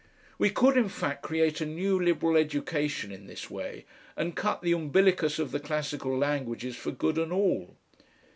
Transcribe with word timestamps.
We 0.39 0.49
could 0.49 0.77
in 0.77 0.89
fact 0.89 1.21
create 1.21 1.61
a 1.61 1.65
new 1.67 2.01
liberal 2.03 2.35
education 2.35 3.11
in 3.11 3.27
this 3.27 3.51
way, 3.51 3.85
and 4.17 4.35
cut 4.35 4.63
the 4.63 4.71
umbilicus 4.73 5.37
of 5.37 5.51
the 5.51 5.59
classical 5.59 6.17
languages 6.17 6.75
for 6.75 6.89
good 6.89 7.19
and 7.19 7.31
all. 7.31 7.75